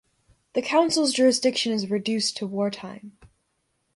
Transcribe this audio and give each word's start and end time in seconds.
The 0.53 0.63
council's 0.63 1.13
jurisdiction 1.13 1.73
is 1.73 1.91
reduced 1.91 2.35
to 2.37 2.47
war 2.47 2.71
time. 2.71 3.19